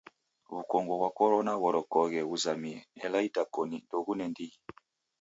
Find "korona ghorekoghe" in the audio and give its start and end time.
1.17-2.21